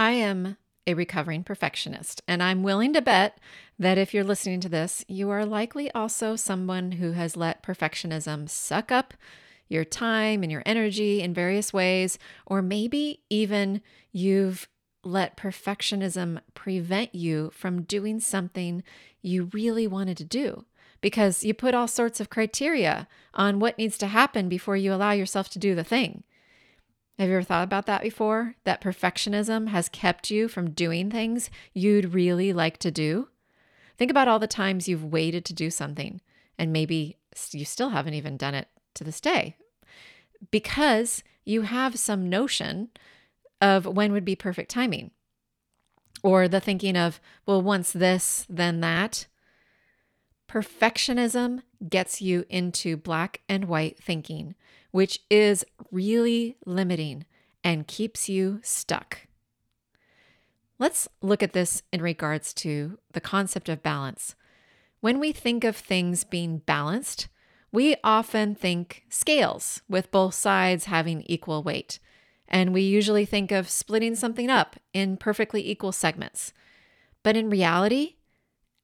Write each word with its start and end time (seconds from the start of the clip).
I 0.00 0.12
am 0.12 0.56
a 0.86 0.94
recovering 0.94 1.44
perfectionist, 1.44 2.22
and 2.26 2.42
I'm 2.42 2.62
willing 2.62 2.94
to 2.94 3.02
bet 3.02 3.38
that 3.78 3.98
if 3.98 4.14
you're 4.14 4.24
listening 4.24 4.60
to 4.60 4.68
this, 4.70 5.04
you 5.08 5.28
are 5.28 5.44
likely 5.44 5.92
also 5.92 6.36
someone 6.36 6.92
who 6.92 7.12
has 7.12 7.36
let 7.36 7.62
perfectionism 7.62 8.48
suck 8.48 8.90
up 8.90 9.12
your 9.68 9.84
time 9.84 10.42
and 10.42 10.50
your 10.50 10.62
energy 10.64 11.20
in 11.20 11.34
various 11.34 11.74
ways, 11.74 12.18
or 12.46 12.62
maybe 12.62 13.20
even 13.28 13.82
you've 14.10 14.70
let 15.04 15.36
perfectionism 15.36 16.40
prevent 16.54 17.14
you 17.14 17.50
from 17.52 17.82
doing 17.82 18.20
something 18.20 18.82
you 19.20 19.50
really 19.52 19.86
wanted 19.86 20.16
to 20.16 20.24
do 20.24 20.64
because 21.02 21.44
you 21.44 21.52
put 21.52 21.74
all 21.74 21.86
sorts 21.86 22.20
of 22.20 22.30
criteria 22.30 23.06
on 23.34 23.60
what 23.60 23.76
needs 23.76 23.98
to 23.98 24.06
happen 24.06 24.48
before 24.48 24.78
you 24.78 24.94
allow 24.94 25.12
yourself 25.12 25.50
to 25.50 25.58
do 25.58 25.74
the 25.74 25.84
thing. 25.84 26.24
Have 27.20 27.28
you 27.28 27.34
ever 27.34 27.44
thought 27.44 27.64
about 27.64 27.84
that 27.84 28.00
before? 28.00 28.54
That 28.64 28.80
perfectionism 28.80 29.68
has 29.68 29.90
kept 29.90 30.30
you 30.30 30.48
from 30.48 30.70
doing 30.70 31.10
things 31.10 31.50
you'd 31.74 32.14
really 32.14 32.54
like 32.54 32.78
to 32.78 32.90
do? 32.90 33.28
Think 33.98 34.10
about 34.10 34.26
all 34.26 34.38
the 34.38 34.46
times 34.46 34.88
you've 34.88 35.04
waited 35.04 35.44
to 35.44 35.52
do 35.52 35.68
something 35.68 36.22
and 36.58 36.72
maybe 36.72 37.18
you 37.50 37.66
still 37.66 37.90
haven't 37.90 38.14
even 38.14 38.38
done 38.38 38.54
it 38.54 38.68
to 38.94 39.04
this 39.04 39.20
day 39.20 39.56
because 40.50 41.22
you 41.44 41.60
have 41.60 41.98
some 41.98 42.30
notion 42.30 42.88
of 43.60 43.84
when 43.84 44.12
would 44.12 44.24
be 44.24 44.34
perfect 44.34 44.70
timing 44.70 45.10
or 46.22 46.48
the 46.48 46.58
thinking 46.58 46.96
of, 46.96 47.20
well, 47.44 47.60
once 47.60 47.92
this, 47.92 48.46
then 48.48 48.80
that. 48.80 49.26
Perfectionism 50.50 51.62
gets 51.88 52.20
you 52.20 52.44
into 52.48 52.96
black 52.96 53.40
and 53.48 53.66
white 53.66 53.96
thinking 53.98 54.56
which 54.90 55.20
is 55.30 55.64
really 55.90 56.56
limiting 56.66 57.24
and 57.62 57.86
keeps 57.86 58.28
you 58.28 58.60
stuck. 58.62 59.26
Let's 60.78 61.08
look 61.20 61.42
at 61.42 61.52
this 61.52 61.82
in 61.92 62.00
regards 62.00 62.54
to 62.54 62.98
the 63.12 63.20
concept 63.20 63.68
of 63.68 63.82
balance. 63.82 64.34
When 65.00 65.20
we 65.20 65.32
think 65.32 65.64
of 65.64 65.76
things 65.76 66.24
being 66.24 66.58
balanced, 66.58 67.28
we 67.72 67.96
often 68.02 68.54
think 68.54 69.04
scales 69.08 69.82
with 69.88 70.10
both 70.10 70.34
sides 70.34 70.86
having 70.86 71.22
equal 71.22 71.62
weight. 71.62 71.98
And 72.48 72.72
we 72.72 72.80
usually 72.80 73.24
think 73.24 73.52
of 73.52 73.68
splitting 73.68 74.16
something 74.16 74.50
up 74.50 74.76
in 74.92 75.16
perfectly 75.16 75.70
equal 75.70 75.92
segments. 75.92 76.52
But 77.22 77.36
in 77.36 77.50
reality, 77.50 78.16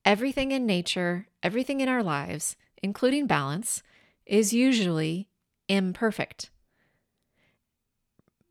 everything 0.07 0.53
in 0.53 0.65
nature, 0.65 1.27
everything 1.43 1.81
in 1.81 1.89
our 1.89 2.03
lives, 2.03 2.57
including 2.83 3.27
balance, 3.27 3.83
is 4.25 4.53
usually 4.53 5.29
imperfect. 5.69 6.49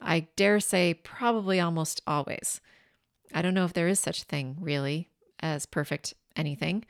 I 0.01 0.27
dare 0.35 0.59
say, 0.59 0.93
probably 0.93 1.59
almost 1.59 2.01
always. 2.05 2.59
I 3.33 3.41
don't 3.41 3.53
know 3.53 3.65
if 3.65 3.73
there 3.73 3.87
is 3.87 3.99
such 3.99 4.21
a 4.21 4.25
thing 4.25 4.57
really 4.59 5.09
as 5.39 5.65
perfect 5.65 6.13
anything. 6.35 6.85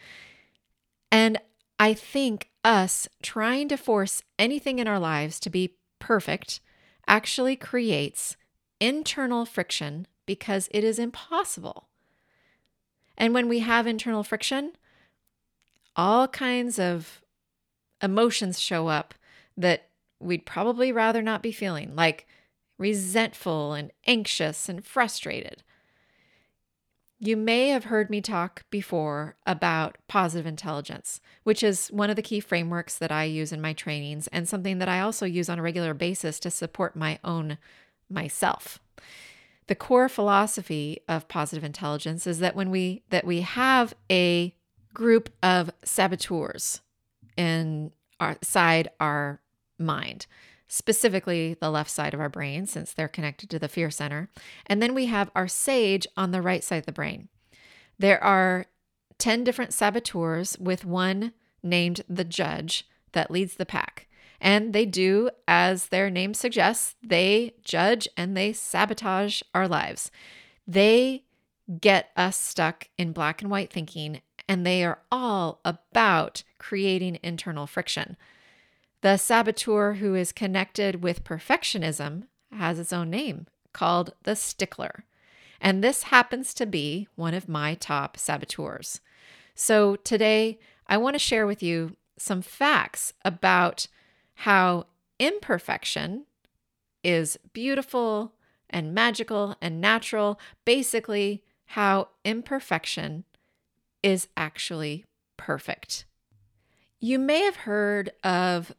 And 1.12 1.40
I 1.80 1.94
think 1.94 2.50
us 2.64 3.08
trying 3.22 3.70
to 3.70 3.78
force 3.78 4.24
anything 4.40 4.80
in 4.80 4.88
our 4.88 5.00
lives 5.00 5.40
to 5.42 5.50
be 5.50 5.78
perfect 6.00 6.60
actually 7.08 7.56
creates 7.56 8.36
internal 8.80 9.46
friction 9.46 10.08
because 10.26 10.68
it 10.72 10.84
is 10.84 10.98
impossible. 10.98 11.88
And 13.18 13.34
when 13.34 13.48
we 13.48 13.60
have 13.60 13.88
internal 13.88 14.24
friction, 14.24 14.74
all 15.96 16.28
kinds 16.28 16.80
of 16.80 17.22
emotions 18.02 18.60
show 18.60 18.88
up 18.88 19.14
that 19.58 19.90
we'd 20.20 20.46
probably 20.46 20.92
rather 20.92 21.22
not 21.22 21.42
be 21.42 21.52
feeling, 21.52 21.96
like 21.96 22.28
resentful 22.78 23.74
and 23.74 23.92
anxious 24.06 24.68
and 24.68 24.86
frustrated. 24.86 25.64
You 27.20 27.38
may 27.38 27.70
have 27.70 27.86
heard 27.86 28.10
me 28.10 28.20
talk 28.20 28.66
before 28.70 29.38
about 29.46 29.98
positive 30.08 30.46
intelligence, 30.46 31.22
which 31.44 31.64
is 31.64 31.88
one 31.88 32.10
of 32.10 32.18
the 32.18 32.22
key 32.22 32.42
frameworks 32.42 32.98
that 32.98 33.12
I 33.12 33.24
use 33.24 33.54
in 33.54 33.62
my 33.62 33.72
trainings 33.72 34.28
and 34.28 34.48
something 34.50 34.80
that 34.80 34.90
I 34.90 35.00
also 35.00 35.26
use 35.26 35.48
on 35.48 35.58
a 35.58 35.62
regular 35.62 35.94
basis 35.94 36.40
to 36.42 36.52
support 36.52 36.96
my 36.96 37.20
own 37.24 37.58
myself. 38.10 38.80
The 39.68 39.76
core 39.76 40.10
philosophy 40.10 41.00
of 41.08 41.28
positive 41.28 41.64
intelligence 41.64 42.28
is 42.28 42.40
that 42.40 42.56
when 42.56 42.70
we 42.70 43.04
that 43.10 43.26
we 43.26 43.42
have 43.42 43.94
a 44.12 44.56
group 44.94 45.34
of 45.42 45.72
saboteurs 45.84 46.82
inside 47.38 48.90
our 49.00 49.42
mind, 49.80 50.28
specifically 50.68 51.56
the 51.60 51.70
left 51.70 51.90
side 51.90 52.14
of 52.14 52.20
our 52.20 52.30
brain, 52.30 52.66
since 52.66 52.94
they're 52.94 53.08
connected 53.08 53.50
to 53.50 53.60
the 53.60 53.68
fear 53.68 53.90
center. 53.90 54.30
And 54.68 54.82
then 54.82 54.94
we 54.94 55.08
have 55.08 55.32
our 55.36 55.48
sage 55.48 56.08
on 56.16 56.32
the 56.32 56.42
right 56.42 56.64
side 56.64 56.78
of 56.78 56.86
the 56.86 56.92
brain. 56.92 57.30
There 57.98 58.24
are 58.24 58.66
10 59.18 59.44
different 59.44 59.74
saboteurs 59.74 60.58
with 60.60 60.86
one 60.86 61.34
named 61.64 62.02
the 62.10 62.24
judge 62.24 62.88
that 63.14 63.32
leads 63.32 63.56
the 63.56 63.66
pack. 63.66 64.08
And 64.42 64.74
they 64.74 64.86
do, 64.86 65.30
as 65.48 65.88
their 65.88 66.10
name 66.10 66.34
suggests, 66.34 66.96
they 67.02 67.54
judge 67.64 68.08
and 68.18 68.36
they 68.36 68.54
sabotage 68.54 69.42
our 69.54 69.68
lives. 69.68 70.12
They 70.68 71.24
get 71.80 72.12
us 72.16 72.38
stuck 72.38 72.90
in 72.98 73.12
black 73.12 73.42
and 73.42 73.50
white 73.50 73.72
thinking, 73.72 74.22
and 74.48 74.66
they 74.66 74.84
are 74.84 75.00
all 75.12 75.60
about 75.66 76.44
creating 76.60 77.20
internal 77.24 77.66
friction. 77.66 78.18
The 79.02 79.18
saboteur 79.18 79.94
who 79.94 80.16
is 80.16 80.32
connected 80.32 81.04
with 81.04 81.24
perfectionism 81.24 82.24
has 82.52 82.80
its 82.80 82.94
own 82.94 83.10
name 83.10 83.48
called 83.74 84.14
the 84.24 84.36
stickler. 84.36 85.06
And 85.62 85.84
this 85.84 86.04
happens 86.04 86.54
to 86.56 86.66
be 86.66 87.08
one 87.16 87.34
of 87.34 87.50
my 87.50 87.76
top 87.76 88.18
saboteurs. 88.18 89.02
So 89.54 89.96
today, 89.96 90.60
I 90.88 90.98
want 90.98 91.16
to 91.16 91.20
share 91.20 91.48
with 91.48 91.64
you 91.64 91.96
some 92.18 92.42
facts 92.42 93.14
about 93.24 93.88
how 94.36 94.86
imperfection 95.20 96.26
is 97.04 97.38
beautiful 97.54 98.34
and 98.70 98.94
magical 98.94 99.56
and 99.62 99.80
natural. 99.80 100.40
Basically, 100.66 101.44
how 101.68 102.10
imperfection 102.24 103.24
is 104.04 104.28
actually 104.38 105.06
perfect. 105.38 106.06
You 107.00 107.20
may 107.20 107.42
have 107.42 107.58
heard 107.58 108.12
of 108.24 108.74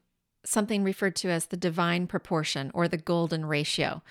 something 0.44 0.84
referred 0.84 1.16
to 1.16 1.28
as 1.28 1.46
the 1.46 1.56
divine 1.56 2.06
proportion 2.06 2.70
or 2.74 2.88
the 2.88 2.96
golden 2.96 3.46
ratio. 3.46 4.02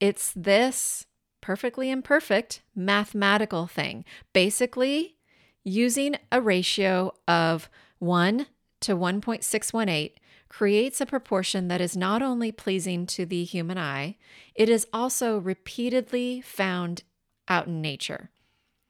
It's 0.00 0.32
this 0.36 1.06
perfectly 1.40 1.90
imperfect 1.90 2.62
mathematical 2.74 3.66
thing, 3.66 4.04
basically 4.32 5.16
using 5.64 6.16
a 6.30 6.40
ratio 6.40 7.12
of 7.26 7.70
1 7.98 8.46
to 8.80 8.96
1.618 8.96 10.12
creates 10.56 11.00
a 11.00 11.06
proportion 11.06 11.68
that 11.68 11.82
is 11.82 11.96
not 11.96 12.22
only 12.22 12.50
pleasing 12.50 13.04
to 13.04 13.26
the 13.26 13.44
human 13.44 13.76
eye, 13.76 14.16
it 14.54 14.68
is 14.68 14.86
also 14.90 15.36
repeatedly 15.36 16.40
found 16.40 17.02
out 17.46 17.66
in 17.66 17.82
nature. 17.82 18.30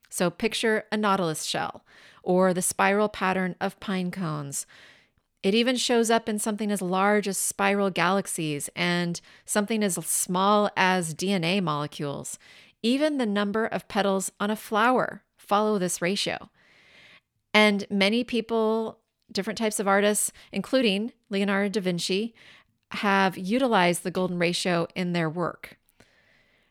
So 0.08 0.30
picture 0.30 0.84
a 0.92 0.96
nautilus 0.96 1.42
shell 1.42 1.84
or 2.22 2.54
the 2.54 2.62
spiral 2.62 3.08
pattern 3.08 3.56
of 3.60 3.80
pine 3.80 4.12
cones 4.12 4.66
it 5.42 5.54
even 5.54 5.76
shows 5.76 6.10
up 6.10 6.28
in 6.28 6.40
something 6.40 6.72
as 6.72 6.82
large 6.82 7.28
as 7.28 7.38
spiral 7.38 7.88
galaxies 7.88 8.68
and 8.74 9.20
something 9.44 9.84
as 9.84 9.94
small 10.04 10.68
as 10.76 11.14
DNA 11.14 11.62
molecules. 11.62 12.36
Even 12.82 13.18
the 13.18 13.26
number 13.26 13.64
of 13.64 13.86
petals 13.86 14.32
on 14.40 14.50
a 14.50 14.56
flower 14.56 15.22
follow 15.36 15.78
this 15.78 16.02
ratio. 16.02 16.50
And 17.54 17.86
many 17.88 18.24
people, 18.24 18.98
different 19.30 19.58
types 19.58 19.80
of 19.80 19.88
artists, 19.88 20.32
including 20.52 21.12
Leonardo 21.30 21.68
da 21.68 21.80
Vinci, 21.80 22.34
have 22.92 23.36
utilized 23.36 24.02
the 24.02 24.10
golden 24.10 24.38
ratio 24.38 24.86
in 24.94 25.12
their 25.12 25.28
work. 25.28 25.76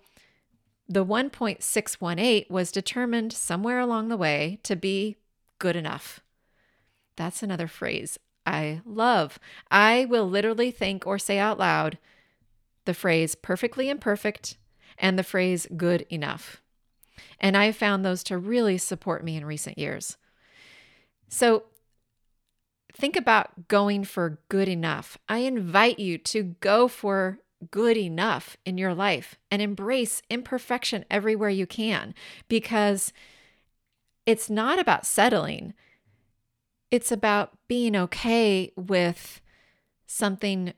the 0.88 1.04
1.618 1.04 2.50
was 2.50 2.72
determined 2.72 3.32
somewhere 3.32 3.80
along 3.80 4.08
the 4.08 4.16
way 4.16 4.58
to 4.62 4.76
be 4.76 5.16
good 5.58 5.76
enough 5.76 6.20
that's 7.16 7.42
another 7.42 7.68
phrase 7.68 8.18
i 8.46 8.80
love 8.84 9.38
i 9.70 10.04
will 10.04 10.28
literally 10.28 10.70
think 10.70 11.06
or 11.06 11.18
say 11.18 11.38
out 11.38 11.58
loud 11.58 11.98
the 12.84 12.94
phrase 12.94 13.34
perfectly 13.34 13.88
imperfect 13.88 14.58
and 14.98 15.18
the 15.18 15.24
phrase 15.24 15.66
good 15.76 16.02
enough 16.10 16.60
and 17.40 17.56
I 17.56 17.66
have 17.66 17.76
found 17.76 18.04
those 18.04 18.22
to 18.24 18.38
really 18.38 18.78
support 18.78 19.24
me 19.24 19.36
in 19.36 19.44
recent 19.44 19.78
years. 19.78 20.16
So 21.28 21.64
think 22.92 23.16
about 23.16 23.68
going 23.68 24.04
for 24.04 24.40
good 24.48 24.68
enough. 24.68 25.18
I 25.28 25.38
invite 25.38 25.98
you 25.98 26.18
to 26.18 26.42
go 26.60 26.88
for 26.88 27.38
good 27.70 27.96
enough 27.96 28.56
in 28.64 28.78
your 28.78 28.94
life 28.94 29.36
and 29.50 29.60
embrace 29.60 30.22
imperfection 30.30 31.04
everywhere 31.10 31.50
you 31.50 31.66
can 31.66 32.14
because 32.48 33.12
it's 34.26 34.48
not 34.48 34.78
about 34.78 35.06
settling. 35.06 35.74
It's 36.90 37.12
about 37.12 37.52
being 37.68 37.96
okay 37.96 38.72
with 38.76 39.40
something 40.06 40.72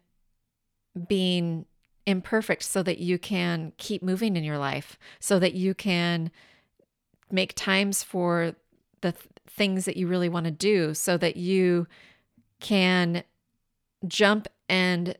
being 1.09 1.67
imperfect 2.07 2.63
so 2.63 2.83
that 2.83 2.99
you 2.99 3.19
can 3.19 3.73
keep 3.77 4.03
moving 4.03 4.37
in 4.37 4.45
your 4.45 4.59
life, 4.59 4.99
so 5.21 5.39
that 5.39 5.55
you 5.55 5.75
can 5.75 6.31
make 7.31 7.55
times 7.55 8.03
for 8.03 8.55
the 9.01 9.13
th- 9.13 9.27
things 9.49 9.85
that 9.85 9.97
you 9.97 10.07
really 10.07 10.29
want 10.29 10.45
to 10.45 10.53
do, 10.53 10.95
so 10.95 11.17
that 11.17 11.37
you 11.37 11.87
can 12.61 13.25
jump 14.07 14.49
and 14.69 15.17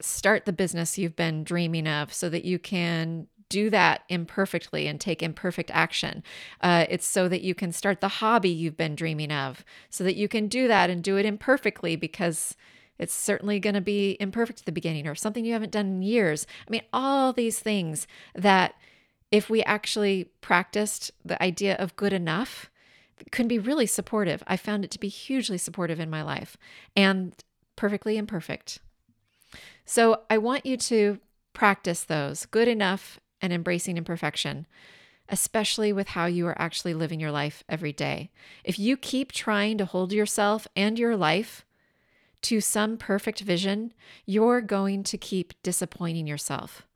start 0.00 0.44
the 0.44 0.52
business 0.52 0.98
you've 0.98 1.16
been 1.16 1.44
dreaming 1.44 1.86
of, 1.86 2.12
so 2.12 2.28
that 2.28 2.44
you 2.44 2.58
can 2.58 3.26
do 3.48 3.70
that 3.70 4.02
imperfectly 4.08 4.86
and 4.86 5.00
take 5.00 5.22
imperfect 5.22 5.70
action. 5.72 6.22
Uh, 6.60 6.86
it's 6.88 7.06
so 7.06 7.28
that 7.28 7.42
you 7.42 7.54
can 7.54 7.72
start 7.72 8.00
the 8.00 8.08
hobby 8.08 8.48
you've 8.48 8.76
been 8.76 8.94
dreaming 8.94 9.30
of, 9.30 9.64
so 9.90 10.02
that 10.04 10.16
you 10.16 10.28
can 10.28 10.48
do 10.48 10.66
that 10.66 10.90
and 10.90 11.02
do 11.02 11.16
it 11.16 11.26
imperfectly 11.26 11.94
because 11.96 12.56
it's 12.98 13.14
certainly 13.14 13.58
going 13.60 13.74
to 13.74 13.80
be 13.80 14.16
imperfect 14.20 14.60
at 14.60 14.66
the 14.66 14.72
beginning 14.72 15.06
or 15.06 15.14
something 15.14 15.44
you 15.44 15.52
haven't 15.52 15.72
done 15.72 15.86
in 15.86 16.02
years. 16.02 16.46
I 16.66 16.70
mean, 16.70 16.82
all 16.92 17.32
these 17.32 17.58
things 17.58 18.06
that 18.34 18.74
if 19.30 19.50
we 19.50 19.64
actually 19.64 20.30
practiced 20.40 21.10
the 21.24 21.40
idea 21.42 21.74
of 21.76 21.96
good 21.96 22.12
enough, 22.12 22.70
can 23.30 23.48
be 23.48 23.58
really 23.58 23.86
supportive. 23.86 24.42
I 24.46 24.56
found 24.56 24.84
it 24.84 24.90
to 24.92 25.00
be 25.00 25.08
hugely 25.08 25.58
supportive 25.58 26.00
in 26.00 26.10
my 26.10 26.22
life 26.22 26.56
and 26.96 27.34
perfectly 27.76 28.16
imperfect. 28.16 28.80
So 29.84 30.22
I 30.30 30.38
want 30.38 30.66
you 30.66 30.76
to 30.76 31.18
practice 31.52 32.04
those 32.04 32.46
good 32.46 32.68
enough 32.68 33.20
and 33.40 33.52
embracing 33.52 33.96
imperfection, 33.96 34.66
especially 35.28 35.92
with 35.92 36.08
how 36.08 36.26
you 36.26 36.46
are 36.46 36.60
actually 36.60 36.94
living 36.94 37.20
your 37.20 37.30
life 37.30 37.64
every 37.68 37.92
day. 37.92 38.30
If 38.64 38.78
you 38.78 38.96
keep 38.96 39.32
trying 39.32 39.78
to 39.78 39.84
hold 39.84 40.12
yourself 40.12 40.66
and 40.74 40.98
your 40.98 41.16
life 41.16 41.64
to 42.42 42.60
some 42.60 42.96
perfect 42.96 43.40
vision, 43.40 43.92
you're 44.26 44.60
going 44.60 45.02
to 45.04 45.18
keep 45.18 45.54
disappointing 45.62 46.26
yourself. 46.26 46.86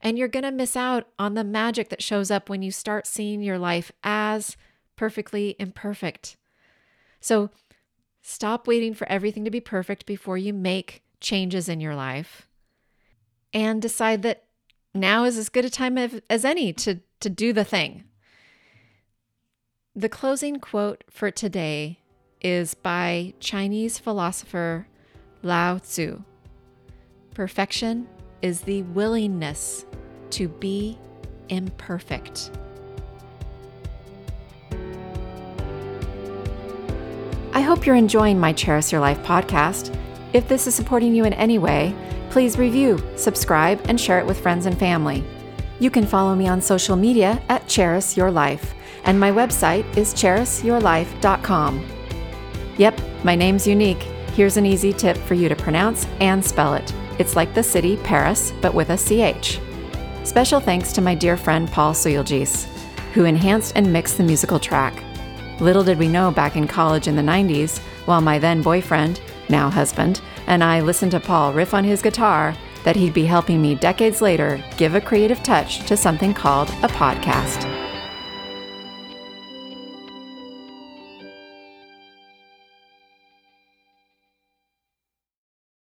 And 0.00 0.18
you're 0.18 0.28
going 0.28 0.44
to 0.44 0.50
miss 0.50 0.76
out 0.76 1.08
on 1.18 1.34
the 1.34 1.44
magic 1.44 1.88
that 1.90 2.02
shows 2.02 2.30
up 2.30 2.48
when 2.48 2.62
you 2.62 2.70
start 2.70 3.06
seeing 3.06 3.42
your 3.42 3.58
life 3.58 3.92
as 4.02 4.56
perfectly 4.96 5.56
imperfect. 5.58 6.36
So 7.20 7.50
stop 8.22 8.66
waiting 8.66 8.94
for 8.94 9.08
everything 9.08 9.44
to 9.44 9.50
be 9.50 9.60
perfect 9.60 10.06
before 10.06 10.38
you 10.38 10.52
make 10.52 11.03
changes 11.24 11.68
in 11.68 11.80
your 11.80 11.96
life 11.96 12.46
and 13.52 13.82
decide 13.82 14.22
that 14.22 14.44
now 14.94 15.24
is 15.24 15.36
as 15.36 15.48
good 15.48 15.64
a 15.64 15.70
time 15.70 15.98
as 15.98 16.44
any 16.44 16.72
to, 16.72 17.00
to 17.18 17.28
do 17.28 17.52
the 17.52 17.64
thing. 17.64 18.04
The 19.96 20.08
closing 20.08 20.60
quote 20.60 21.02
for 21.10 21.30
today 21.30 21.98
is 22.40 22.74
by 22.74 23.34
Chinese 23.40 23.98
philosopher 23.98 24.86
Lao 25.42 25.78
Tzu. 25.78 26.22
Perfection 27.32 28.06
is 28.42 28.60
the 28.60 28.82
willingness 28.82 29.86
to 30.30 30.48
be 30.48 30.98
imperfect. 31.48 32.50
I 37.52 37.60
hope 37.60 37.86
you're 37.86 37.94
enjoying 37.94 38.38
my 38.38 38.52
Cherish 38.52 38.92
Your 38.92 39.00
Life 39.00 39.18
podcast. 39.22 39.96
If 40.34 40.46
this 40.46 40.66
is 40.66 40.74
supporting 40.74 41.14
you 41.14 41.24
in 41.24 41.32
any 41.32 41.56
way, 41.56 41.94
please 42.28 42.58
review, 42.58 43.02
subscribe, 43.16 43.80
and 43.88 43.98
share 43.98 44.18
it 44.18 44.26
with 44.26 44.40
friends 44.40 44.66
and 44.66 44.78
family. 44.78 45.24
You 45.80 45.90
can 45.90 46.06
follow 46.06 46.34
me 46.34 46.46
on 46.46 46.60
social 46.60 46.96
media 46.96 47.42
at 47.48 47.66
Cherish 47.66 48.18
Your 48.18 48.30
Life, 48.30 48.74
and 49.04 49.18
my 49.18 49.30
website 49.30 49.96
is 49.96 50.12
cherishyourlife.com. 50.12 51.88
Yep, 52.76 53.00
my 53.24 53.34
name's 53.34 53.66
unique 53.66 54.06
Here's 54.34 54.56
an 54.56 54.66
easy 54.66 54.92
tip 54.92 55.16
for 55.16 55.34
you 55.34 55.48
to 55.48 55.54
pronounce 55.54 56.08
and 56.18 56.44
spell 56.44 56.74
it. 56.74 56.92
It's 57.20 57.36
like 57.36 57.54
the 57.54 57.62
city 57.62 57.96
Paris, 57.98 58.52
but 58.60 58.74
with 58.74 58.90
a 58.90 58.96
CH. 58.96 59.60
Special 60.26 60.58
thanks 60.58 60.92
to 60.94 61.00
my 61.00 61.14
dear 61.14 61.36
friend 61.36 61.70
Paul 61.70 61.94
Suyelgis, 61.94 62.64
who 63.12 63.26
enhanced 63.26 63.74
and 63.76 63.92
mixed 63.92 64.16
the 64.16 64.24
musical 64.24 64.58
track. 64.58 65.04
Little 65.60 65.84
did 65.84 66.00
we 66.00 66.08
know 66.08 66.32
back 66.32 66.56
in 66.56 66.66
college 66.66 67.06
in 67.06 67.14
the 67.14 67.22
90s, 67.22 67.78
while 68.06 68.20
my 68.20 68.40
then 68.40 68.60
boyfriend, 68.60 69.20
now 69.48 69.70
husband, 69.70 70.20
and 70.46 70.62
I 70.62 70.80
listened 70.80 71.12
to 71.12 71.20
Paul 71.20 71.52
riff 71.52 71.74
on 71.74 71.84
his 71.84 72.02
guitar, 72.02 72.54
that 72.84 72.96
he'd 72.96 73.14
be 73.14 73.24
helping 73.24 73.60
me 73.60 73.74
decades 73.74 74.20
later 74.20 74.62
give 74.76 74.94
a 74.94 75.00
creative 75.00 75.42
touch 75.42 75.86
to 75.86 75.96
something 75.96 76.34
called 76.34 76.68
a 76.82 76.88
podcast. 76.88 77.73